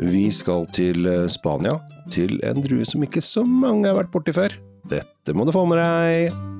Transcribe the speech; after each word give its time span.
Vi 0.00 0.30
skal 0.32 0.66
til 0.72 1.06
eh, 1.08 1.26
Spania, 1.28 1.76
til 2.12 2.38
en 2.46 2.64
drue 2.64 2.86
som 2.88 3.04
ikke 3.04 3.24
så 3.24 3.44
mange 3.44 3.90
har 3.90 3.98
vært 4.00 4.12
borti 4.14 4.34
før. 4.36 4.56
Dette 4.90 5.36
må 5.36 5.46
du 5.46 5.54
få 5.54 5.66
med 5.68 5.82
deg! 5.82 6.51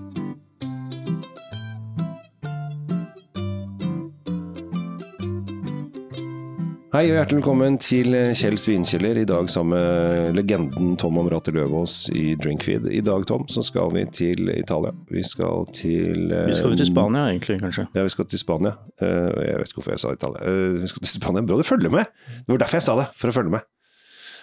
Hei 6.92 7.06
og 7.08 7.14
hjertelig 7.16 7.38
velkommen 7.38 7.76
til 7.80 8.12
Kjell 8.36 8.58
Svinkjeller, 8.60 9.16
i 9.22 9.24
dag 9.24 9.46
sammen 9.48 9.78
med 9.78 10.34
legenden 10.36 10.90
Tom 11.00 11.16
Amrati 11.22 11.54
Løvaas 11.56 11.94
i 12.12 12.34
Drinkfeed. 12.36 12.84
I 12.92 13.00
dag, 13.00 13.22
Tom, 13.30 13.46
så 13.48 13.62
skal 13.64 13.94
vi 13.94 14.02
til 14.12 14.50
Italia. 14.52 14.90
Vi 15.08 15.22
skal 15.24 15.64
til 15.72 16.26
eh, 16.28 16.50
Vi 16.50 16.56
skal 16.58 16.74
jo 16.74 16.76
til 16.82 16.90
Spania 16.90 17.22
egentlig, 17.30 17.56
kanskje. 17.62 17.86
Ja, 17.96 18.04
vi 18.04 18.12
skal 18.12 18.28
til 18.28 18.42
Spania. 18.42 18.74
Eh, 19.00 19.30
jeg 19.46 19.62
vet 19.62 19.72
ikke 19.72 19.80
hvorfor 19.80 19.94
jeg 19.94 20.02
sa 20.04 20.12
Italia. 20.12 20.42
Eh, 20.44 20.74
vi 20.82 20.90
skal 20.92 21.06
til 21.06 21.14
Spania. 21.14 21.44
Bra 21.48 21.56
du 21.62 21.64
følger 21.64 21.94
med! 21.96 22.12
Det 22.28 22.52
var 22.52 22.60
derfor 22.66 22.80
jeg 22.82 22.86
sa 22.90 22.98
det, 23.00 23.08
for 23.22 23.32
å 23.32 23.36
følge 23.38 23.54
med. 23.56 23.64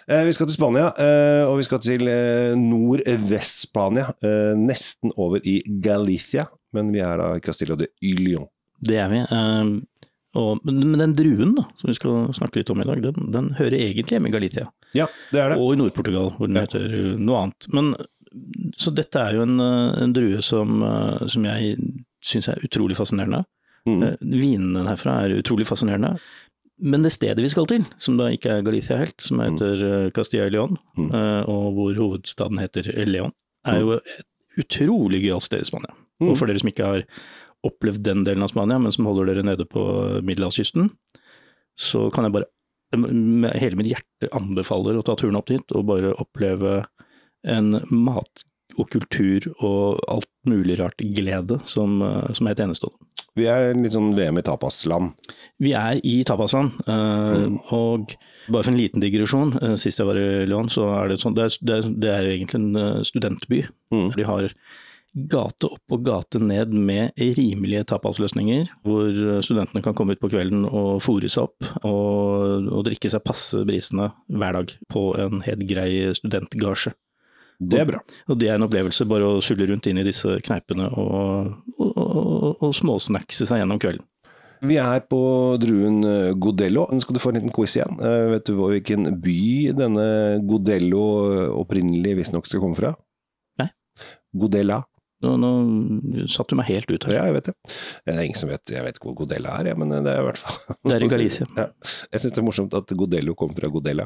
Eh, 0.09 0.25
vi 0.25 0.33
skal 0.39 0.49
til 0.49 0.57
Spania, 0.57 0.87
eh, 1.05 1.43
og 1.45 1.59
vi 1.61 1.67
skal 1.69 1.83
til 1.85 2.09
eh, 2.09 2.55
nordvest-Spania. 2.57 4.07
eh, 4.25 4.55
nesten 4.57 5.13
over 5.21 5.45
i 5.45 5.59
Galicia, 5.85 6.49
men 6.73 6.89
vi 6.97 7.05
er 7.05 7.21
da 7.21 7.29
i 7.37 7.45
Castillo 7.45 7.77
de 7.77 7.91
Ylion. 8.01 8.49
Det 8.81 8.97
er 8.97 9.13
vi. 9.13 9.21
Og, 10.37 10.59
men 10.63 10.93
den 10.99 11.13
druen 11.17 11.55
da, 11.57 11.63
som 11.79 11.89
vi 11.89 11.95
skal 11.97 12.27
snakke 12.37 12.59
litt 12.61 12.69
om 12.69 12.81
i 12.83 12.85
dag, 12.85 13.01
den, 13.01 13.31
den 13.33 13.47
hører 13.57 13.73
egentlig 13.79 14.13
hjemme 14.13 14.29
i 14.29 14.33
Galicia. 14.35 14.67
Ja, 14.93 15.07
det 15.33 15.41
er 15.41 15.49
det. 15.49 15.57
Og 15.61 15.73
i 15.73 15.79
Nord-Portugal, 15.79 16.33
hvor 16.37 16.47
den 16.47 16.55
Ja. 16.59 16.67
heter 16.67 16.85
eh, 16.85 17.15
noe 17.17 17.39
annet. 17.47 17.67
Men, 17.73 17.95
så 18.77 18.93
dette 18.93 19.17
er 19.23 19.33
jo 19.39 19.41
en, 19.47 19.55
eh, 19.59 20.03
en 20.03 20.13
drue 20.13 20.41
som, 20.45 20.83
eh, 20.85 21.27
som 21.33 21.45
jeg 21.49 21.79
syns 22.21 22.47
er 22.53 22.61
utrolig 22.61 22.97
fascinerende. 22.99 23.41
Mm. 23.87 24.03
Vinene 24.21 24.85
herfra 24.85 25.23
er 25.25 25.39
utrolig 25.39 25.65
fascinerende. 25.65 26.19
Men 26.79 27.01
det 27.03 27.11
stedet 27.11 27.41
vi 27.43 27.49
skal 27.51 27.65
til, 27.67 27.83
som 27.99 28.15
da 28.19 28.29
ikke 28.31 28.53
er 28.59 28.61
Galicia 28.63 28.97
helt, 29.01 29.17
som 29.25 29.41
heter 29.41 29.81
eh, 30.05 30.09
Castilla 30.15 30.45
y 30.45 30.53
León, 30.53 30.77
Mm. 30.95 31.09
og 31.49 31.73
hvor 31.73 31.95
hovedstaden 31.97 32.59
heter 32.61 32.83
León, 33.07 33.31
er 33.65 33.79
jo 33.81 33.91
et 33.97 34.25
utrolig 34.59 35.23
gøyalt 35.23 35.43
sted 35.43 35.61
i 35.61 35.67
Spania. 35.67 35.91
Mm. 36.21 36.29
Og 36.29 36.37
for 36.37 36.45
dere 36.47 36.59
som 36.59 36.69
ikke 36.69 36.85
har 36.85 37.03
opplevd 37.67 38.03
den 38.05 38.23
delen 38.27 38.45
av 38.45 38.51
Spania, 38.53 38.79
men 38.79 38.93
som 38.95 39.07
holder 39.09 39.31
dere 39.31 39.45
nede 39.47 39.65
på 39.67 39.81
middelhavskysten, 40.25 40.91
så 41.79 42.07
kan 42.13 42.27
jeg 42.27 42.35
bare 42.37 42.49
med 42.97 43.53
hele 43.61 43.77
mitt 43.77 43.91
hjerte 43.91 44.31
anbefaler 44.35 44.97
å 44.97 45.03
ta 45.05 45.15
turen 45.19 45.37
opp 45.37 45.51
dit 45.51 45.75
og 45.77 45.85
bare 45.91 46.15
oppleve 46.17 46.79
en 47.47 47.75
mat 47.93 48.45
og 48.79 48.89
kultur 48.93 49.47
og 49.59 50.01
alt 50.11 50.29
mulig 50.49 50.77
rart 50.79 51.01
glede 51.15 51.59
som, 51.69 52.01
eh, 52.01 52.33
som 52.33 52.47
er 52.47 52.51
et 52.55 52.65
enestående. 52.65 53.05
Vi 53.37 53.45
er 53.45 53.73
litt 53.77 53.93
sånn 53.93 54.15
VM 54.17 54.39
i 54.39 54.43
tapasland. 54.43 55.13
Vi 55.61 55.71
er 55.77 55.99
i 56.03 56.23
Tapasland, 56.23 56.71
eh, 56.87 57.47
Mm. 57.47 57.59
og 57.71 58.15
bare 58.49 58.63
for 58.63 58.71
en 58.71 58.77
liten 58.77 58.99
digresjon, 58.99 59.55
eh, 59.61 59.75
sist 59.75 59.99
jeg 59.99 60.07
var 60.07 60.17
i 60.17 60.45
Lyon, 60.45 60.67
så 60.67 61.03
er 61.03 61.09
det 61.09 61.19
sånn, 61.19 61.35
det 61.35 61.45
er, 61.45 61.81
det 61.81 62.09
er, 62.09 62.23
egentlig 62.25 62.55
en 62.55 63.03
studentby. 63.03 63.67
Mm. 63.93 64.15
De 64.15 64.23
har 64.23 64.49
gate 65.13 65.65
opp 65.65 65.93
og 65.95 66.03
gate 66.05 66.39
ned 66.41 66.73
med 66.75 67.17
rimelige 67.17 67.87
tapasløsninger, 67.89 68.69
hvor 68.85 69.09
eh, 69.09 69.41
studentene 69.45 69.83
kan 69.85 69.95
komme 69.97 70.15
ut 70.15 70.21
på 70.21 70.29
kvelden 70.31 70.67
og 70.67 71.01
fòre 71.03 71.31
seg 71.31 71.47
opp 71.49 71.69
og, 71.87 72.69
og 72.69 72.85
drikke 72.87 73.11
seg 73.11 73.25
passe 73.25 73.63
brisene 73.67 74.11
hver 74.29 74.59
dag 74.59 74.73
på 74.93 75.05
en 75.19 75.41
helt 75.47 75.65
grei 75.69 75.91
studentgasje. 76.17 76.93
Det 77.59 77.81
er 77.81 77.89
bra. 77.89 77.99
Og 78.31 78.37
det 78.39 78.47
er 78.47 78.55
en 78.55 78.63
opplevelse, 78.63 79.07
bare 79.09 79.33
å 79.33 79.41
sulle 79.43 79.67
rundt 79.67 79.89
inn 79.89 79.99
i 79.99 80.05
disse 80.07 80.37
kneipene 80.45 80.87
og, 80.95 81.57
og, 81.81 82.69
småsnackse 82.75 83.49
seg 83.49 83.59
gjennom 83.59 83.81
kvelden. 83.81 84.05
Vi 84.69 84.75
er 84.79 85.03
på 85.07 85.19
druen 85.59 86.03
eh, 86.07 86.31
Godello. 86.35 86.85
Nå 86.91 86.99
skal 87.03 87.15
du 87.15 87.21
få 87.23 87.31
en 87.31 87.39
liten 87.39 87.53
quiz 87.55 87.77
igjen. 87.77 87.99
Eh, 88.03 88.25
vet 88.33 88.47
du 88.47 88.57
hvilken 88.59 89.07
by 89.23 89.41
denne 89.75 90.07
Godello 90.47 91.03
opprinnelig 91.61 92.17
visstnok 92.19 92.47
skal 92.47 92.63
komme 92.63 92.79
fra? 92.79 92.93
Nei. 93.59 93.69
Godella. 94.35 94.81
Nå, 95.19 95.33
nå 95.35 95.49
satte 96.31 96.53
du 96.53 96.59
meg 96.61 96.69
helt 96.69 96.91
ut 96.93 97.05
her. 97.09 97.15
Ja, 97.17 97.25
jeg 97.27 97.35
vet 97.35 97.49
det. 97.49 97.55
Det 98.07 98.13
er 98.13 98.21
ingen 98.23 98.39
som 98.39 98.51
vet, 98.51 98.71
jeg 98.71 98.85
vet 98.85 98.99
hvor 99.03 99.17
Godella 99.19 99.57
er, 99.59 99.71
ja, 99.73 99.75
men 99.79 99.91
det 99.91 100.13
er 100.13 100.21
i 100.21 100.27
hvert 100.29 100.39
fall 100.39 100.77
Det 100.85 100.95
er 100.95 101.03
i 101.03 101.09
Galicia. 101.11 101.47
Ja. 101.57 101.65
Jeg 102.13 102.23
syns 102.23 102.35
det 102.37 102.39
er 102.39 102.47
morsomt 102.47 102.77
at 102.79 102.93
Godello 103.01 103.35
kommer 103.39 103.59
fra 103.59 103.71
Godella. 103.73 104.05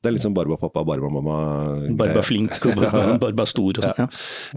Det 0.00 0.12
er 0.12 0.18
sånn 0.22 0.36
Barba 0.36 0.56
pappa, 0.60 0.84
Barba 0.86 1.10
mamma. 1.12 1.36
Barba 1.98 2.24
flink 2.24 2.56
og 2.70 2.76
barba, 2.78 3.04
barba 3.26 3.46
stor 3.48 3.82
og 3.82 3.84
sånn. 3.84 4.00
Ja. 4.00 4.08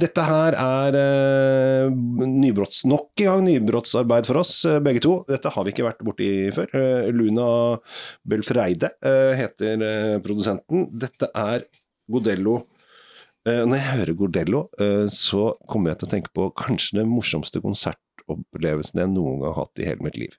Dette 0.06 0.26
her 0.30 0.58
er 0.62 1.00
eh, 1.02 1.92
nybrotts, 1.92 2.86
nok 2.88 3.12
en 3.26 3.30
gang 3.31 3.46
nybrottsarbeid 3.50 4.30
for 4.30 4.40
oss, 4.44 4.54
eh, 4.70 4.80
begge 4.86 5.04
to. 5.04 5.18
Dette 5.28 5.52
har 5.52 5.68
vi 5.68 5.76
ikke 5.76 5.88
vært 5.90 6.04
borti 6.06 6.31
før. 6.56 6.72
Eh, 6.80 7.12
Luna 7.16 7.50
Belfreide 8.24 8.94
eh, 9.04 9.36
heter 9.42 9.84
eh, 9.84 10.18
produsenten. 10.24 10.88
Dette 11.02 11.31
er 11.36 11.68
Godello. 12.10 12.62
Eh, 13.50 13.64
når 13.66 13.80
jeg 13.80 13.94
hører 13.94 14.18
Godello, 14.20 14.62
eh, 14.82 15.08
så 15.12 15.54
kommer 15.70 15.94
jeg 15.94 16.02
til 16.02 16.10
å 16.10 16.14
tenke 16.14 16.34
på 16.36 16.50
kanskje 16.60 17.00
den 17.00 17.10
morsomste 17.10 17.62
konsertopplevelsen 17.64 19.02
jeg 19.02 19.12
noen 19.14 19.40
gang 19.40 19.50
har 19.50 19.64
hatt 19.64 19.82
i 19.82 19.88
hele 19.88 20.06
mitt 20.06 20.20
liv. 20.20 20.36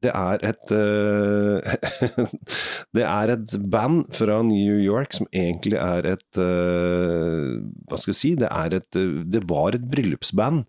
Det 0.00 0.12
er 0.16 0.40
et 0.48 0.70
uh, 0.72 1.60
Det 2.96 3.02
er 3.04 3.32
et 3.34 3.56
band 3.68 4.06
fra 4.16 4.38
New 4.48 4.78
York 4.80 5.12
som 5.12 5.28
egentlig 5.28 5.76
er 5.76 6.08
et 6.14 6.38
uh, 6.40 7.60
Hva 7.84 7.98
skal 8.00 8.14
jeg 8.14 8.20
si? 8.22 8.30
Det, 8.40 8.48
et, 8.48 8.96
det 9.28 9.42
var 9.50 9.76
et 9.76 9.84
bryllupsband, 9.92 10.64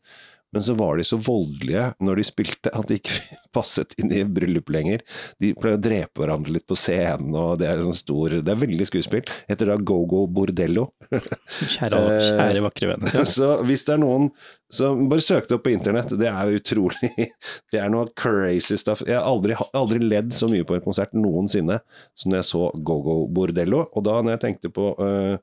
men 0.52 0.64
så 0.64 0.76
var 0.76 0.98
de 1.00 1.06
så 1.08 1.20
voldelige 1.22 1.86
når 2.04 2.20
de 2.20 2.26
spilte 2.28 2.72
at 2.76 2.90
de 2.90 3.00
ikke 3.00 3.38
passet 3.56 3.96
inn 4.00 4.12
i 4.16 4.24
bryllup 4.28 4.72
lenger. 4.72 5.04
De 5.44 5.54
pleier 5.58 5.78
å 5.78 5.84
drepe 5.84 6.24
hverandre 6.24 6.56
litt 6.56 6.68
på 6.70 6.78
scenen, 6.80 7.34
og 7.36 7.60
det 7.62 7.70
er 7.70 7.80
en 7.80 7.90
sånn 7.90 8.00
stor 8.00 8.38
Det 8.40 8.54
er 8.54 8.60
veldig 8.62 8.88
skuespill. 8.88 9.24
Heter 9.50 9.72
da 9.72 9.78
Go 9.80 10.02
Go 10.10 10.26
Bordello. 10.32 10.90
Kjære, 11.12 12.02
kjære 12.32 12.66
vakre 12.68 12.94
venner. 12.94 13.26
Så 13.36 13.58
hvis 13.68 13.84
det 13.88 13.96
er 13.98 14.04
noen 14.04 14.30
som 14.72 15.02
bare 15.12 15.24
søk 15.24 15.50
det 15.50 15.56
opp 15.58 15.66
på 15.66 15.74
internett, 15.74 16.14
det 16.20 16.30
er 16.30 16.54
utrolig 16.56 17.10
Det 17.72 17.80
er 17.82 17.90
noe 17.92 18.08
crazy 18.18 18.78
stuff. 18.80 19.02
Jeg 19.08 19.18
har 19.18 19.28
aldri, 19.28 19.56
aldri 19.78 20.00
ledd 20.00 20.32
så 20.36 20.48
mye 20.52 20.66
på 20.68 20.78
en 20.78 20.86
konsert 20.86 21.12
noensinne 21.18 21.82
som 22.16 22.32
når 22.32 22.42
jeg 22.42 22.50
så 22.50 22.64
Go-Go 22.88 23.18
Bordello. 23.32 23.84
Og 23.92 24.06
da 24.08 24.18
når 24.22 24.38
jeg 24.38 24.44
tenkte 24.46 24.72
på 24.74 24.94
uh, 24.96 25.36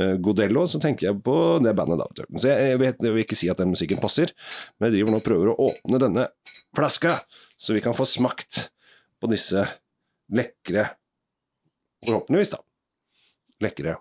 uh, 0.00 0.14
Godello, 0.24 0.64
så 0.70 0.80
tenker 0.82 1.10
jeg 1.10 1.20
på 1.26 1.36
det 1.64 1.74
bandet 1.76 2.00
da. 2.00 2.08
Så 2.36 2.48
jeg, 2.48 2.72
jeg, 2.72 2.80
vet, 2.80 3.04
jeg 3.04 3.16
vil 3.16 3.26
ikke 3.26 3.38
si 3.38 3.52
at 3.52 3.60
den 3.60 3.74
musikken 3.74 4.00
passer, 4.00 4.32
men 4.78 4.88
jeg 4.88 4.98
driver 4.98 5.14
nå 5.14 5.20
og 5.20 5.28
prøver 5.28 5.52
å 5.52 5.68
åpne 5.68 6.00
denne 6.02 6.26
flaska, 6.76 7.18
så 7.60 7.76
vi 7.76 7.84
kan 7.84 7.96
få 7.96 8.08
smakt 8.08 8.66
på 9.20 9.30
disse 9.32 9.66
lekre 10.32 10.88
Forhåpentligvis, 12.00 12.54
da. 12.54 12.62
Lekre 13.60 13.98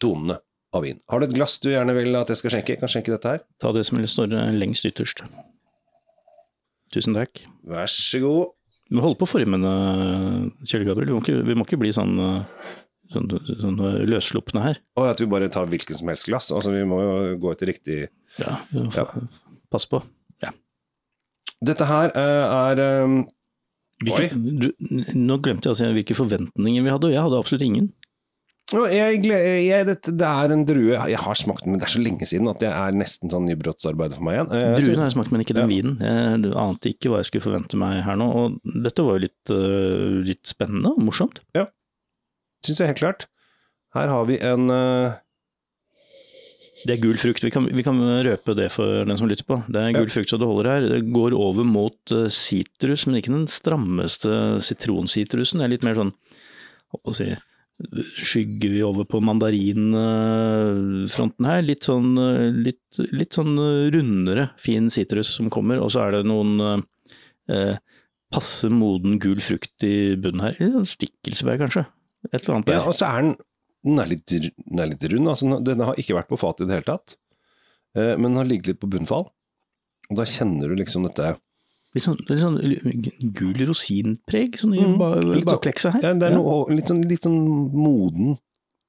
tonene 0.00 0.38
av 0.76 0.84
vin. 0.84 0.98
Har 1.08 1.20
du 1.20 1.28
et 1.28 1.36
glass 1.36 1.56
du 1.64 1.70
gjerne 1.70 1.94
vil 1.96 2.16
at 2.18 2.30
jeg 2.32 2.40
skal 2.42 2.54
skjenke? 2.56 2.74
Jeg 2.74 2.82
kan 2.82 2.92
skjenke 2.92 3.14
dette 3.14 3.34
her. 3.36 3.44
Ta 3.62 3.72
det 3.72 3.86
som 3.88 4.00
står 4.00 4.34
lengst 4.56 4.86
ytterst. 4.88 5.24
Tusen 6.94 7.16
takk. 7.16 7.42
Vær 7.68 7.88
så 7.92 8.20
god. 8.24 8.52
Du 8.88 8.96
må 8.96 9.04
holde 9.04 9.20
på 9.20 9.28
formene, 9.28 9.70
Kjell 10.68 10.86
Gabriel. 10.88 11.10
Vi 11.10 11.16
må 11.16 11.22
ikke, 11.24 11.40
vi 11.44 11.56
må 11.58 11.66
ikke 11.66 11.80
bli 11.80 11.90
sånn, 11.92 12.14
eh, 12.24 12.68
sånn, 13.12 13.28
sånn 13.60 13.80
løsslupne 14.08 14.62
her. 14.64 14.80
Og 14.96 15.10
at 15.10 15.20
vi 15.20 15.28
bare 15.28 15.50
tar 15.52 15.68
hvilket 15.68 16.00
som 16.00 16.08
helst 16.08 16.28
glass. 16.28 16.48
Altså, 16.54 16.72
vi 16.72 16.86
må 16.88 17.00
jo 17.04 17.34
gå 17.42 17.52
etter 17.52 17.68
riktig 17.74 17.98
Ja, 18.40 18.60
Ja. 18.72 19.04
Pass 19.68 19.84
på. 19.84 20.00
Ja. 20.40 20.54
Dette 21.60 21.84
her 21.84 22.14
eh, 22.16 22.54
er 22.56 23.04
um, 23.04 23.18
Hvilke, 24.00 24.30
du, 24.32 24.68
nå 25.18 25.36
glemte 25.42 25.68
jeg 25.68 25.74
å 25.74 25.76
si 25.76 25.88
hvilke 25.92 26.14
forventninger 26.16 26.84
vi 26.86 26.92
hadde, 26.92 27.08
og 27.10 27.12
jeg 27.12 27.24
hadde 27.26 27.40
absolutt 27.42 27.64
ingen. 27.66 27.88
Jeg, 28.68 29.22
jeg, 29.24 29.84
det, 29.88 29.94
Det 30.20 30.26
er 30.28 30.52
en 30.52 30.64
drue 30.68 30.92
Jeg 31.08 31.16
har 31.22 31.36
smakt 31.40 31.64
den, 31.64 31.72
men 31.72 31.80
det 31.80 31.86
er 31.88 31.92
så 31.94 32.02
lenge 32.04 32.26
siden 32.28 32.50
at 32.50 32.58
det 32.60 32.68
er 32.68 32.92
nesten 32.92 33.30
sånn 33.32 33.46
nybrottsarbeid 33.48 34.12
for 34.18 34.26
meg 34.26 34.34
igjen. 34.36 34.50
Eh, 34.52 34.74
Druen 34.82 35.00
har 35.00 35.08
jeg 35.08 35.14
smakt, 35.16 35.32
men 35.32 35.44
ikke 35.44 35.56
den 35.56 35.64
Ja. 35.64 35.72
vinen. 35.72 35.94
Jeg 36.04 36.52
ante 36.64 36.90
ikke 36.92 37.08
hva 37.12 37.22
jeg 37.22 37.30
skulle 37.30 37.46
forvente 37.46 37.80
meg 37.80 38.02
her 38.04 38.18
nå, 38.20 38.26
og 38.28 38.58
dette 38.84 39.06
var 39.06 39.16
jo 39.16 39.24
litt, 39.24 39.54
uh, 39.54 40.20
litt 40.28 40.44
spennende 40.50 40.92
og 40.92 41.00
morsomt. 41.06 41.40
Ja, 41.56 41.66
Syns 42.66 42.80
jeg 42.82 42.88
helt 42.90 42.98
klart. 43.00 43.26
Her 43.94 44.08
har 44.12 44.24
vi 44.28 44.36
en 44.42 44.68
uh... 44.68 45.14
Det 46.86 46.94
er 46.94 47.00
gul 47.02 47.16
frukt, 47.18 47.42
vi 47.42 47.50
kan, 47.50 47.64
vi 47.74 47.82
kan 47.82 47.98
røpe 47.98 48.54
det 48.54 48.68
for 48.70 49.04
den 49.08 49.16
som 49.18 49.26
lytter 49.30 49.46
på. 49.48 49.56
Det 49.66 49.80
er 49.80 49.88
Ja. 49.90 49.98
gul 50.02 50.10
frukt 50.12 50.30
så 50.30 50.38
det 50.38 50.46
holder 50.46 50.68
her. 50.70 50.88
Det 50.92 51.12
går 51.14 51.34
over 51.34 51.64
mot 51.66 52.12
eh, 52.14 52.28
sitrus, 52.30 53.06
men 53.08 53.16
ikke 53.18 53.32
den 53.34 53.48
strammeste 53.50 54.60
sitronsitrusen. 54.62 55.58
Det 55.58 55.64
er 55.66 55.72
litt 55.74 55.86
mer 55.88 55.96
sånn, 55.98 56.12
hva 56.92 57.00
å 57.10 57.14
si, 57.16 57.26
skygger 58.18 58.72
vi 58.74 58.82
over 58.82 59.06
på 59.06 59.20
mandarinfronten 59.22 61.46
her. 61.46 61.62
Litt 61.62 61.86
sånn, 61.86 62.18
litt, 62.58 62.98
litt 63.14 63.38
sånn 63.38 63.54
rundere, 63.94 64.50
fin 64.58 64.90
sitrus 64.90 65.30
som 65.38 65.46
kommer, 65.54 65.78
og 65.82 65.90
så 65.94 66.00
er 66.06 66.10
det 66.18 66.26
noen 66.26 66.82
eh, 67.48 67.76
passe 68.34 68.68
moden 68.72 69.18
gul 69.22 69.40
frukt 69.44 69.84
i 69.86 70.16
bunnen 70.20 70.42
her. 70.44 70.54
Litt 70.58 70.74
sånn 70.74 70.92
stikkelsbær 70.94 71.60
kanskje. 71.62 71.82
Et 72.32 72.40
eller 72.42 72.54
annet 72.56 72.68
Ja, 72.74 72.82
og 72.82 72.94
så 72.98 73.04
er 73.06 73.18
den 73.22 73.34
Den 73.86 73.98
er 74.02 74.08
litt, 74.10 74.26
den 74.26 74.78
er 74.82 74.88
litt 74.90 75.04
rund. 75.06 75.28
Altså, 75.30 75.44
den 75.62 75.80
har 75.86 75.94
ikke 76.02 76.16
vært 76.16 76.30
på 76.32 76.40
fatet 76.40 76.64
i 76.66 76.68
det 76.68 76.76
hele 76.80 76.90
tatt. 76.90 77.08
Eh, 77.94 78.14
men 78.18 78.32
den 78.32 78.40
har 78.40 78.48
ligget 78.48 78.68
litt 78.72 78.82
på 78.82 78.90
bunnfall. 78.90 79.26
Og 80.10 80.14
da 80.18 80.24
kjenner 80.26 80.66
du 80.68 80.74
liksom 80.80 81.06
dette 81.06 81.36
Litt 81.98 82.04
sånn, 82.06 82.18
litt 82.30 82.40
sånn 82.40 83.32
gul 83.34 83.58
rosinpreg, 83.68 84.56
sånn 84.60 84.74
i 84.76 84.80
Mm, 84.84 84.96
sånn- 84.98 85.44
bakleksa 85.50 85.92
her. 85.96 86.00
Ja, 86.06 86.14
det 86.14 86.28
er 86.30 86.36
noe, 86.36 86.68
litt, 86.70 86.86
sånn, 86.86 87.02
litt 87.10 87.22
sånn 87.26 87.38
moden, 87.74 88.38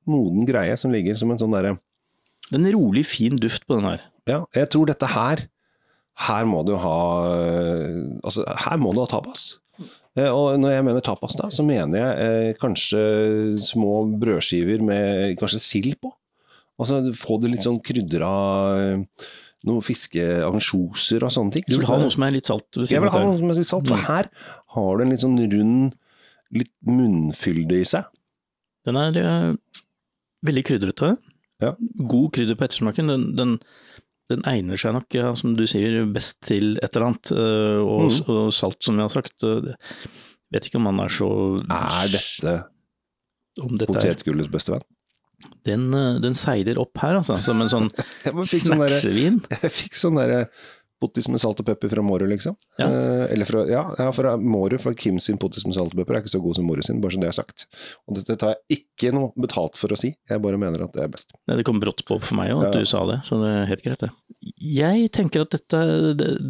moden 0.07 0.45
greie 0.47 0.77
som 0.77 0.91
ligger 0.93 1.17
som 1.17 1.31
en 1.31 1.37
sånn 1.41 1.51
derre 1.53 1.77
Det 2.49 2.57
er 2.59 2.65
en 2.65 2.73
rolig, 2.79 3.05
fin 3.05 3.35
duft 3.37 3.65
på 3.67 3.75
den 3.79 3.85
her. 3.89 4.01
Ja, 4.27 4.45
jeg 4.55 4.69
tror 4.69 4.85
dette 4.87 5.07
her 5.07 5.47
Her 6.19 6.43
må 6.45 6.65
du 6.65 6.75
ha 6.75 6.97
Altså, 8.23 8.43
her 8.45 8.77
må 8.77 8.93
du 8.93 8.99
ha 8.99 9.05
tapas. 9.07 9.57
Eh, 10.17 10.27
Og 10.29 10.57
når 10.59 10.69
jeg 10.75 10.83
mener 10.85 11.01
tapas, 11.01 11.35
da, 11.37 11.47
så 11.53 11.63
mener 11.65 11.97
jeg 11.97 12.17
eh, 12.19 12.53
kanskje 12.59 13.59
små 13.63 14.19
brødskiver 14.19 14.81
med 14.83 15.37
kanskje 15.39 15.59
sild 15.63 15.95
på. 16.01 16.11
Altså 16.79 17.01
få 17.19 17.37
det 17.43 17.51
litt 17.53 17.65
sånn 17.67 17.81
krydra 17.83 18.27
av 18.31 19.05
Noe 19.67 19.83
fiskeansjoser 19.83 21.23
og 21.27 21.33
sånne 21.35 21.51
ting. 21.51 21.63
Du 21.67 21.73
vil 21.81 21.87
ha 21.89 21.97
noe 21.99 22.11
som 22.13 22.23
er 22.23 22.31
litt 22.31 22.47
salt 22.47 22.77
Jeg 22.87 23.01
vil 23.03 23.11
ha 23.11 23.23
noe 23.25 23.35
som 23.41 23.49
er 23.51 23.57
litt 23.57 23.67
salt, 23.67 23.89
for 23.89 23.97
Mm. 23.99 24.05
her 24.07 24.29
har 24.75 24.97
du 24.97 25.03
en 25.03 25.09
litt 25.11 25.19
sånn 25.19 25.35
rund, 25.51 25.95
litt 26.55 26.71
munnfylde 26.87 27.75
i 27.81 27.83
seg. 27.83 28.05
Den 28.87 28.95
er 28.95 29.11
uh, 29.19 29.55
veldig 30.47 30.63
krydrete. 30.63 31.17
Ja. 31.61 31.73
God 32.07 32.31
krydder 32.31 32.55
på 32.55 32.63
ettersmaken. 32.69 33.11
Den, 33.11 33.25
den, 33.35 33.59
den 34.31 34.41
egner 34.47 34.79
seg 34.79 34.95
nok, 34.95 35.11
ja, 35.13 35.33
som 35.35 35.57
du 35.59 35.65
sier, 35.67 36.05
best 36.07 36.39
til 36.47 36.77
et 36.81 36.95
eller 36.95 37.09
annet. 37.09 37.31
Uh, 37.35 37.83
og, 37.83 38.07
Mm. 38.15 38.29
og 38.31 38.53
salt, 38.55 38.79
som 38.81 38.95
jeg 38.95 39.09
har 39.09 39.15
sagt. 39.21 39.43
Uh, 39.43 39.75
vet 40.55 40.65
ikke 40.71 40.79
om 40.79 40.87
man 40.87 41.03
er 41.03 41.11
så 41.11 41.27
Er 41.67 42.07
dette 42.15 42.55
dette 43.59 43.91
potetgullets 43.91 44.47
beste 44.49 44.71
venn? 44.71 44.87
Den, 45.67 45.87
eh, 45.93 46.17
den 46.23 46.35
seiler 46.37 46.79
opp 46.81 46.97
her, 47.03 47.19
altså. 47.21 47.39
Som 47.45 47.61
en 47.61 47.69
sånn 47.71 47.89
sånn 48.25 48.43
snacksevin. 48.49 49.41
Jeg 49.63 49.71
fikk 49.75 49.97
sånn 49.99 50.19
derre 50.19 50.47
pottis 50.99 51.29
med 51.31 51.39
salt 51.39 51.61
og 51.61 51.63
pepper 51.63 51.87
fra 51.93 52.01
Mårud, 52.03 52.27
liksom. 52.27 52.57
Ja. 52.75 52.89
Eh, 52.91 53.21
eller 53.31 53.47
fra, 53.47 53.61
ja, 53.71 53.85
fra 54.11 54.33
Mårud, 54.35 54.81
for 54.83 54.91
Kim 54.99 55.15
sin 55.23 55.37
pottis 55.39 55.63
med 55.63 55.77
salt 55.77 55.93
og 55.95 56.01
pepper 56.01 56.17
er 56.17 56.23
ikke 56.25 56.33
så 56.33 56.41
god 56.43 56.57
som 56.57 56.65
Mårud 56.67 56.83
sin, 56.83 56.99
bare 56.99 57.15
så 57.15 57.21
det 57.21 57.29
er 57.29 57.37
sagt. 57.37 57.63
Og 58.03 58.17
dette 58.17 58.35
tar 58.41 58.57
jeg 58.67 58.81
ikke 58.81 59.13
noe 59.15 59.29
betalt 59.39 59.79
for 59.79 59.95
å 59.95 59.99
si, 60.01 60.11
jeg 60.27 60.43
bare 60.43 60.59
mener 60.59 60.83
at 60.83 60.91
det 60.97 61.05
er 61.05 61.13
best. 61.13 61.31
Nei, 61.47 61.55
Det 61.61 61.63
kom 61.69 61.79
brått 61.79 62.03
på 62.03 62.17
for 62.19 62.35
meg 62.41 62.51
òg, 62.51 62.65
at 62.67 62.75
Ja. 62.75 62.83
du 62.83 62.91
sa 62.91 63.05
det, 63.07 63.21
så 63.29 63.39
det 63.39 63.53
er 63.61 63.65
helt 63.71 63.85
greit, 63.87 64.03
det. 64.03 64.11
Jeg 64.59 65.07
tenker 65.15 65.47
at 65.47 65.55
dette, 65.55 65.79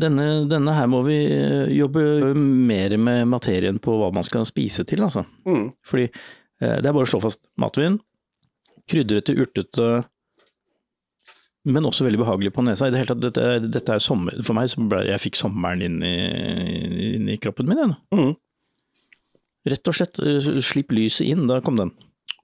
denne, 0.01 0.27
denne 0.49 0.73
her 0.79 0.89
må 0.89 1.03
vi 1.05 1.19
eh, 1.29 1.69
jobbe 1.77 2.33
mer 2.33 2.97
med 2.97 3.27
materien 3.29 3.77
på 3.77 3.99
hva 4.01 4.09
man 4.17 4.25
skal 4.25 4.49
spise 4.49 4.81
til, 4.89 5.05
altså. 5.05 5.27
Mm. 5.45 5.75
Fordi 5.85 6.09
det 6.59 6.89
er 6.89 6.91
bare 6.91 7.05
å 7.05 7.07
slå 7.07 7.21
fast 7.23 7.39
matvin, 7.55 8.01
krydrete, 8.89 9.35
urtete, 9.37 9.89
men 11.69 11.85
også 11.85 12.05
veldig 12.07 12.21
behagelig 12.21 12.53
på 12.55 12.63
nesa. 12.65 12.87
I 12.87 12.93
det 12.93 13.01
hele 13.01 13.13
tatt, 13.13 13.23
dette, 13.23 13.71
dette 13.71 13.95
er 13.95 14.03
sommer, 14.03 14.37
for 14.45 14.57
meg 14.57 14.69
så 14.71 14.83
ble 14.89 15.03
jeg 15.09 15.23
fikk 15.25 15.39
sommeren 15.39 15.83
inn 15.85 15.97
i, 16.05 16.15
inn 17.17 17.31
i 17.31 17.39
kroppen 17.41 17.69
min. 17.69 17.81
igjen. 17.81 17.95
Mm. 18.15 18.31
Rett 19.69 19.91
og 19.91 19.97
slett, 19.97 20.21
eh, 20.23 20.61
slipp 20.65 20.93
lyset 20.95 21.27
inn, 21.27 21.45
da 21.49 21.59
kom 21.63 21.77
den. 21.79 21.91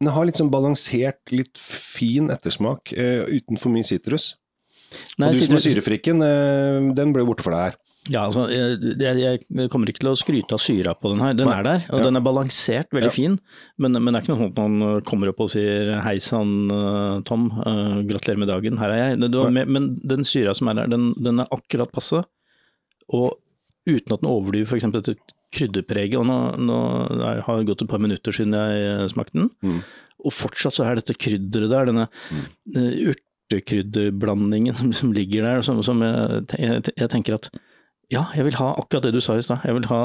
Den 0.02 0.12
har 0.12 0.28
litt 0.28 0.42
sånn 0.42 0.52
balansert, 0.52 1.22
litt 1.32 1.58
fin 1.58 2.28
ettersmak, 2.34 2.92
uh, 2.98 3.24
uten 3.32 3.60
for 3.62 3.72
mye 3.72 3.88
sitrus. 3.88 4.34
Og 5.16 5.32
du 5.32 5.40
som 5.40 5.56
er 5.56 5.64
syrefrikken, 5.64 6.20
uh, 6.20 6.92
den 6.98 7.14
ble 7.16 7.24
borte 7.28 7.46
for 7.46 7.56
deg 7.56 7.70
her. 7.70 7.80
Ja, 8.12 8.28
altså, 8.28 8.44
jeg, 8.54 8.96
jeg, 9.02 9.70
kommer 9.74 9.90
ikke 9.90 10.04
til 10.04 10.12
å 10.12 10.18
skryte 10.20 10.54
av 10.54 10.62
syra 10.62 10.92
på 10.94 11.10
den 11.10 11.22
her. 11.24 11.34
Den 11.34 11.48
Nei. 11.50 11.56
er 11.58 11.64
der, 11.66 11.86
og 11.90 12.00
Ja. 12.00 12.04
den 12.06 12.16
er 12.20 12.22
balansert, 12.22 12.92
veldig 12.94 13.10
Ja. 13.10 13.16
fin. 13.16 13.40
Men, 13.82 13.94
men 13.98 14.14
det 14.14 14.20
er 14.20 14.26
ikke 14.28 14.36
noe 14.38 14.44
sånt 14.46 14.60
man 14.62 15.02
kommer 15.10 15.32
opp 15.32 15.40
og 15.42 15.50
sier 15.50 15.90
hei 16.06 16.18
sann, 16.22 16.70
eh, 16.70 17.22
Tom, 17.26 17.48
uh, 17.66 18.04
gratulerer 18.06 18.38
med 18.44 18.48
dagen, 18.54 18.78
her 18.78 18.90
er 18.94 19.02
jeg. 19.10 19.20
Det 19.26 19.34
var 19.42 19.50
med, 19.50 19.68
men 19.68 19.90
den 20.06 20.24
syra 20.24 20.54
som 20.54 20.68
er 20.70 20.76
der, 20.84 20.88
den, 20.94 21.14
den 21.18 21.40
er 21.42 21.48
akkurat 21.52 21.92
passe. 21.92 22.22
Og 23.10 23.40
uten 23.90 24.14
at 24.14 24.22
den 24.22 24.30
overdriver 24.30 24.70
f.eks. 24.70 24.86
dette 24.94 25.16
krydderpreget. 25.56 26.18
Og 26.22 26.26
nå, 26.30 26.38
nå 26.62 26.78
jeg 27.22 27.44
har 27.46 27.58
det 27.58 27.68
gått 27.70 27.82
et 27.86 27.90
par 27.90 28.00
minutter 28.06 28.32
siden 28.38 28.54
jeg 28.54 28.86
eh, 29.02 29.08
smakte 29.10 29.34
den, 29.42 29.50
Mm. 29.66 29.82
og 30.26 30.32
fortsatt 30.34 30.74
så 30.78 30.86
er 30.86 30.96
dette 31.02 31.18
krydderet 31.18 31.70
der, 31.74 31.86
denne 31.90 32.08
Mm. 32.30 32.46
eh, 32.76 33.14
urtekrydderblandingen 33.50 34.76
som, 34.80 34.94
som 34.94 35.14
ligger 35.14 35.42
der, 35.44 35.62
som, 35.66 35.82
som 35.84 36.02
jeg, 36.06 36.46
jeg, 36.60 36.84
jeg 36.98 37.10
tenker 37.10 37.38
at 37.40 37.50
ja, 38.14 38.28
jeg 38.36 38.48
vil 38.48 38.58
ha 38.60 38.72
akkurat 38.76 39.08
det 39.08 39.16
du 39.16 39.22
sa 39.24 39.38
i 39.38 39.44
stad. 39.46 39.66
Jeg 39.66 39.78
vil 39.78 39.88
ha 39.90 40.02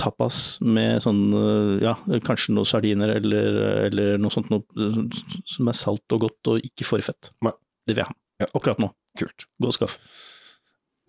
tapas 0.00 0.56
med 0.64 1.02
sånn, 1.04 1.22
øh, 1.36 1.76
ja, 1.84 1.94
kanskje 2.24 2.54
noen 2.56 2.68
sardiner 2.68 3.12
eller, 3.18 3.58
eller 3.86 4.20
noe 4.20 4.32
sånt 4.32 4.48
noe 4.52 4.64
øh, 4.80 5.02
som 5.48 5.68
er 5.68 5.76
salt 5.76 6.16
og 6.16 6.26
godt 6.26 6.52
og 6.54 6.68
ikke 6.68 6.88
for 6.88 7.04
fett. 7.04 7.32
Nei. 7.44 7.54
Det 7.86 7.96
vil 7.96 8.04
jeg 8.04 8.10
ha. 8.10 8.18
Ja. 8.42 8.48
Akkurat 8.52 8.80
nå. 8.82 8.92
Kult. 9.20 9.46
Gå 9.60 9.68
og 9.68 9.76
skaff. 9.76 9.98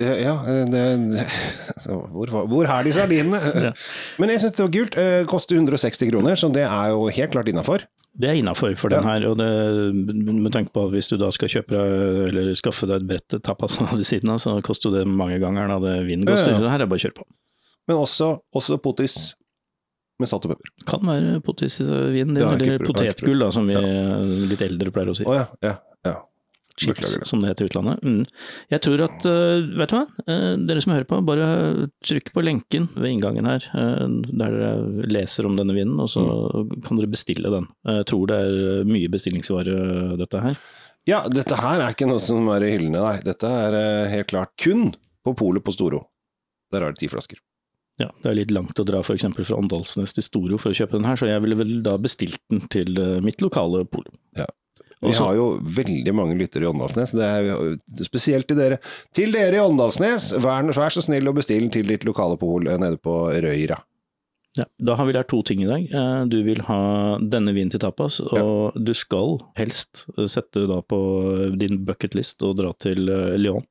Ja, 0.04 0.14
ja 0.20 0.36
det, 0.70 0.84
det, 1.14 1.26
så 1.84 1.98
hvor, 2.12 2.32
hvor 2.52 2.70
er 2.70 2.86
de 2.88 2.94
sardinene? 2.96 3.40
Ja. 3.70 3.72
Men 4.22 4.34
jeg 4.34 4.44
syns 4.44 4.56
det 4.58 4.66
var 4.66 4.72
kult. 4.76 4.98
Eh, 5.00 5.20
Koster 5.30 5.56
160 5.60 6.10
kroner, 6.12 6.40
så 6.40 6.50
det 6.54 6.66
er 6.68 6.94
jo 6.94 7.06
helt 7.14 7.34
klart 7.36 7.50
innafor. 7.52 7.86
Det 8.14 8.30
er 8.30 8.38
innafor 8.38 8.76
for 8.78 8.94
Ja. 8.94 9.00
den 9.02 9.08
her, 9.10 9.24
og 9.32 9.38
det, 9.40 9.48
med 10.30 10.52
tanke 10.54 10.70
på 10.76 10.84
at 10.86 10.92
hvis 10.94 11.08
du 11.10 11.16
da 11.18 11.32
skal 11.34 11.50
kjøpe 11.50 11.74
deg, 11.74 12.20
eller 12.30 12.52
skaffe 12.60 12.86
deg 12.90 13.02
et 13.02 13.08
brett 13.10 13.38
tapas 13.48 13.80
ved 13.82 14.04
siden 14.06 14.30
av, 14.36 14.42
så 14.44 14.54
koster 14.66 14.94
det 14.94 15.08
mange 15.10 15.40
ganger 15.42 15.72
da 15.74 15.80
det 15.82 15.96
vin 16.12 16.26
koster. 16.28 16.52
Ja, 16.54 16.60
ja. 16.60 16.68
Så 16.68 16.74
her 16.76 16.84
er 16.86 16.92
bare 16.92 17.02
å 17.02 17.06
kjøre 17.08 17.18
på. 17.24 17.26
Men 17.90 17.98
også, 18.04 18.28
også 18.56 18.78
potis 18.84 19.16
med 20.22 20.30
salt 20.30 20.46
og 20.46 20.54
pepper. 20.54 20.70
Kan 20.88 21.10
være 21.10 21.40
potisvin 21.44 22.14
din, 22.14 22.36
Det 22.38 22.46
har 22.46 22.62
eller 22.62 22.86
potetgull, 22.86 23.42
da, 23.42 23.50
som 23.52 23.66
vi 23.68 23.80
litt 24.52 24.62
eldre 24.62 24.94
pleier 24.94 25.10
å 25.10 25.18
si. 25.18 25.26
Ja, 25.26 25.42
ja, 25.42 25.72
ja. 25.72 25.74
Chips, 26.80 27.20
som 27.30 27.40
det 27.40 27.52
heter 27.52 27.66
i 27.66 27.70
utlandet. 27.70 28.00
Mm. 28.02 28.25
Jeg 28.74 28.81
tror 28.81 29.02
at, 29.06 29.25
eh, 29.30 29.62
vet 29.78 29.90
du 29.92 29.96
hva, 29.98 30.08
Eh, 30.28 30.56
dere 30.66 30.81
som 30.81 30.94
hører 30.94 31.06
på, 31.06 31.20
bare 31.25 31.90
trykk 32.04 32.31
på 32.34 32.44
lenken 32.44 32.88
ved 32.96 33.12
inngangen 33.12 33.46
her, 33.46 33.62
eh, 33.75 34.08
der 34.34 34.56
dere 34.58 35.08
leser 35.08 35.46
om 35.46 35.56
denne 35.56 35.75
vinen, 35.75 36.00
og 36.00 36.08
så 36.10 36.24
Mm. 36.24 36.81
kan 36.84 36.98
dere 36.98 37.12
bestille 37.12 37.50
den. 37.52 37.68
Jeg 37.86 38.06
tror 38.08 38.25
det 38.28 38.40
er 38.40 38.84
mye 38.86 39.08
bestillingsvare 39.10 40.18
dette 40.18 40.42
her. 40.42 40.58
Ja, 41.06 41.28
dette 41.28 41.56
her 41.60 41.81
er 41.81 41.92
ikke 41.94 42.08
noe 42.08 42.20
som 42.20 42.48
er 42.50 42.62
i 42.64 42.78
hyllene, 42.78 43.02
nei. 43.02 43.19
Dette 43.22 43.44
er 43.44 44.08
helt 44.10 44.28
klart 44.28 44.50
kun 44.58 44.96
på 45.26 45.36
polet 45.36 45.64
på 45.64 45.74
Storo. 45.74 46.08
Der 46.72 46.81
er 46.81 46.92
det 46.94 47.00
ti 47.00 47.08
flasker. 47.08 47.38
Ja, 48.00 48.08
det 48.24 48.31
er 48.31 48.36
litt 48.36 48.52
langt 48.52 48.74
å 48.80 48.86
dra 48.86 49.00
f.eks. 49.04 49.22
fra 49.36 49.56
Åndalsnes 49.60 50.14
til 50.16 50.24
Storo 50.24 50.58
for 50.58 50.72
å 50.72 50.74
kjøpe 50.74 50.94
den 50.98 51.04
her, 51.06 51.16
så 51.16 51.28
jeg 51.28 51.42
ville 51.44 51.56
vel 51.56 51.84
da 51.84 51.98
bestilt 51.98 52.40
den 52.50 52.62
til 52.74 52.88
mitt 53.22 53.38
lokale 53.42 53.86
pol. 53.86 54.04
Vi 55.04 55.12
Også- 55.12 55.26
har 55.28 55.36
jo 55.36 55.48
veldig 55.60 56.14
mange 56.16 56.38
lyttere 56.40 56.64
i 56.66 56.72
Åndalsnes. 56.72 57.12
Det 57.12 57.24
er 57.28 58.04
spesielt 58.08 58.48
til 58.48 58.58
dere. 58.58 58.78
Til 59.14 59.32
dere 59.36 59.58
i 59.60 59.64
Åndalsnes, 59.64 60.32
vær, 60.40 60.64
vær 60.74 60.94
så 60.96 61.04
snill 61.04 61.28
å 61.28 61.36
bestille 61.36 61.70
til 61.74 61.86
ditt 61.92 62.06
lokale 62.08 62.38
pol 62.40 62.68
eh, 62.72 62.78
nede 62.80 62.98
på 63.04 63.18
Røyra. 63.44 63.82
Ja, 64.56 64.66
da 64.86 64.94
har 64.96 65.08
vi 65.10 65.14
lært 65.16 65.30
to 65.34 65.40
ting 65.42 65.64
i 65.64 65.69
dag. 65.69 65.88
Eh, 65.92 66.26
Du 66.30 66.44
vil 66.45 66.62
ha 66.68 67.18
denne 67.19 67.54
vinen 67.56 67.72
til 67.74 67.81
tapas, 67.81 68.19
og 68.22 68.76
du 68.78 68.94
skal 68.94 69.40
helst 69.57 70.06
sette 70.30 70.68
da 70.69 70.80
på 70.81 71.00
din 71.57 71.80
bucketlist 71.86 72.44
og 72.45 72.57
dra 72.62 72.72
til 72.78 73.10
eh, 73.10 73.38
Lyon. 73.42 73.66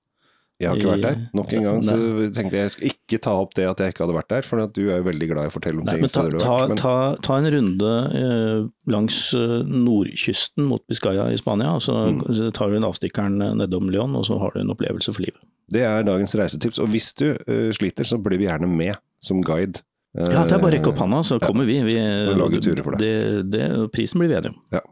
Jeg 0.63 0.71
har 0.71 0.79
ikke 0.79 0.93
vært 0.93 1.05
der. 1.09 1.19
Nok 1.35 1.53
en 1.59 1.65
gang 1.67 1.81
så 1.85 1.97
tenkte 2.37 2.55
jeg 2.57 2.63
jeg 2.69 2.73
skal 2.77 2.89
ikke 2.93 3.19
ta 3.27 3.33
opp 3.43 3.55
det 3.59 3.65
at 3.67 3.81
jeg 3.83 3.93
ikke 3.95 4.05
hadde 4.07 4.15
vært 4.17 4.29
der, 4.33 4.47
for 4.47 4.63
at 4.63 4.73
du 4.77 4.83
er 4.87 5.01
jo 5.01 5.07
veldig 5.11 5.29
glad 5.33 5.49
i 5.49 5.51
å 5.51 5.55
fortelle 5.57 5.83
om 5.83 5.89
Nei, 5.89 5.97
ting 5.99 6.05
men 6.07 6.13
ta, 6.15 6.23
du 6.31 6.39
har 6.47 6.61
vært. 6.63 6.73
Men 6.73 6.81
ta, 6.81 6.95
ta 7.27 7.39
en 7.43 7.49
runde 7.57 7.93
eh, 8.23 8.63
langs 8.95 9.19
eh, 9.35 9.57
nordkysten 9.67 10.65
mot 10.71 10.85
Biscaya 10.89 11.27
i 11.35 11.39
Spania, 11.41 11.75
og 11.77 11.83
så, 11.85 11.99
Mm. 12.13 12.23
så 12.35 12.51
tar 12.55 12.71
du 12.73 12.77
en 12.79 12.87
avstikkeren 12.89 13.41
eh, 13.43 13.55
nedom 13.63 13.91
Lyon, 13.93 14.15
og 14.19 14.25
så 14.31 14.39
har 14.41 14.55
du 14.55 14.61
en 14.63 14.71
opplevelse 14.75 15.13
for 15.13 15.23
livet. 15.27 15.41
det 15.73 15.83
er 15.89 16.03
dagens 16.05 16.35
reisetips. 16.37 16.79
Og 16.83 16.89
hvis 16.93 17.13
du 17.19 17.31
eh, 17.33 17.71
sliter, 17.73 18.05
så 18.05 18.19
blir 18.23 18.39
vi 18.39 18.47
gjerne 18.49 18.69
med 18.69 18.97
som 19.25 19.43
guide. 19.43 19.83
Eh, 20.19 20.29
Ja, 20.31 20.45
det 20.45 20.53
er 20.53 20.59
bare 20.61 20.73
å 20.73 20.77
rekke 20.79 20.91
opp 20.93 20.99
handa, 21.01 21.23
så 21.25 21.39
kommer 21.41 21.65
vi. 21.65 21.81
vi 21.87 21.97
Og 21.99 22.37
lage 22.37 22.61
turer 22.63 22.83
for 22.85 22.97
deg. 22.97 23.01
Det, 23.01 23.51
det, 23.55 23.91
prisen 23.95 24.21
blir 24.21 24.29
vi 24.29 24.37
enige 24.41 24.53
om. 24.55 24.83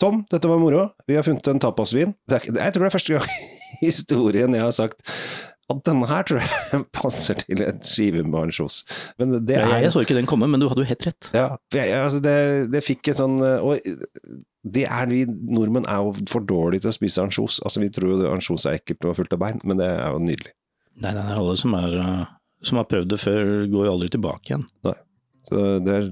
Tom, 0.00 0.22
dette 0.30 0.48
var 0.50 0.58
moro. 0.58 0.88
Vi 1.06 1.14
har 1.14 1.22
funnet 1.22 1.46
en 1.52 1.60
tapasvin. 1.62 2.14
Jeg 2.28 2.40
tror 2.50 2.82
det 2.82 2.88
er 2.88 2.94
første 2.96 3.14
gang 3.18 3.28
historien 3.82 4.54
jeg 4.56 4.64
har 4.64 4.74
sagt 4.74 5.02
at 5.72 5.80
denne 5.88 6.04
her 6.10 6.26
tror 6.28 6.42
jeg 6.42 6.80
passer 6.98 7.38
til 7.40 7.62
en 7.64 7.78
skive 7.84 8.24
med 8.26 8.50
ansjos. 8.50 8.82
Men 9.20 9.38
det 9.46 9.56
Jeg, 9.56 9.64
er 9.64 9.86
jeg 9.86 9.94
så 9.94 10.02
ikke 10.04 10.16
den 10.18 10.28
komme, 10.28 10.48
men 10.50 10.60
du 10.60 10.68
hadde 10.68 10.84
jo 10.84 10.90
helt 10.90 11.06
rett. 11.08 11.30
Ja, 11.32 11.46
altså 12.02 12.20
det, 12.24 12.34
det 12.74 12.84
fikk 12.84 13.08
en 13.12 13.16
sånn 13.16 13.38
Og 13.40 13.80
det 14.64 14.84
er 14.88 15.08
vi 15.10 15.24
nordmenn 15.28 15.88
er 15.88 16.04
jo 16.04 16.12
for 16.30 16.44
dårlige 16.44 16.84
til 16.84 16.92
å 16.92 16.96
spise 16.96 17.24
ansjos. 17.24 17.58
Altså, 17.64 17.82
vi 17.84 17.90
tror 17.92 18.14
jo 18.14 18.30
ansjos 18.32 18.64
er 18.68 18.78
ekkelt 18.78 19.04
og 19.08 19.18
fullt 19.18 19.34
av 19.36 19.42
bein, 19.42 19.60
men 19.64 19.80
det 19.80 19.88
er 19.88 20.14
jo 20.14 20.22
nydelig. 20.24 20.54
Nei, 21.00 21.10
nei, 21.10 21.24
nei, 21.24 21.34
alle 21.36 21.56
som, 21.60 21.74
er, 21.76 21.96
eh, 22.00 22.22
som 22.64 22.80
har 22.80 22.88
prøvd 22.88 23.10
det 23.12 23.18
før, 23.20 23.50
går 23.72 23.88
jo 23.88 23.92
aldri 23.92 24.08
tilbake 24.14 24.52
igjen. 24.52 24.64
Så 25.44 25.64
det 25.84 25.96
er 25.98 26.08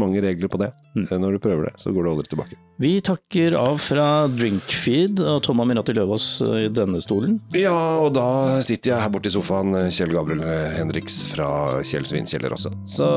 mange 0.00 0.20
regler 0.24 0.48
på 0.50 0.58
det. 0.60 0.70
Mm. 0.94 1.06
Når 1.22 1.32
du 1.36 1.38
prøver 1.42 1.68
det, 1.68 1.74
så 1.82 1.90
går 1.94 2.04
du 2.06 2.10
aldri 2.12 2.28
tilbake. 2.30 2.56
Vi 2.82 2.92
takker 3.06 3.54
av 3.58 3.78
fra 3.82 4.06
Drinkfeed 4.30 5.20
og 5.22 5.40
Tom 5.46 5.60
Amirati 5.62 5.94
Løvaas 5.94 6.26
eh, 6.42 6.64
i 6.66 6.70
denne 6.74 7.00
stolen. 7.02 7.36
Ja, 7.54 7.74
og 8.02 8.12
da 8.16 8.60
sitter 8.66 8.92
jeg 8.94 9.02
her 9.04 9.12
borte 9.14 9.30
i 9.30 9.34
sofaen, 9.34 9.74
Kjell 9.94 10.14
Gabriel 10.14 10.42
Henriks 10.76 11.20
fra 11.30 11.48
Kjell 11.86 12.06
Svinkjeller 12.08 12.54
også. 12.56 12.72
Så 12.96 13.08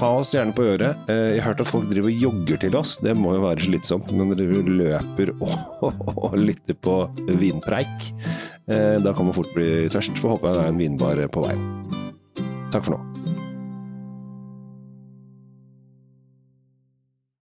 ha 0.00 0.12
oss 0.20 0.34
gjerne 0.36 0.54
på 0.56 0.66
øret. 0.72 0.96
Eh, 1.10 1.26
Jeg 1.36 1.42
har 1.44 1.52
hørt 1.52 1.64
at 1.64 1.70
folk 1.70 1.88
driver 1.90 2.10
og 2.12 2.22
jogger 2.26 2.62
til 2.66 2.76
oss. 2.78 2.96
Det 3.02 3.16
må 3.18 3.34
jo 3.36 3.44
være 3.46 3.66
slitsomt 3.66 4.10
men 4.14 4.34
dere 4.38 4.62
løper 4.66 5.34
og, 5.46 6.00
og 6.16 6.38
lytter 6.38 6.78
på 6.78 6.96
vinpreik. 7.40 8.10
Eh, 8.70 8.98
Da 9.02 9.12
kan 9.16 9.26
man 9.26 9.34
fort 9.34 9.50
bli 9.56 9.88
tørst. 9.90 10.18
for 10.18 10.36
håper 10.36 10.48
jeg 10.50 10.58
det 10.58 10.64
er 10.66 10.74
en 10.74 10.78
vinbar 10.82 11.26
på 11.34 11.46
vei. 11.48 11.56
Takk 12.70 12.84
for 12.86 12.94
nå. 12.94 13.09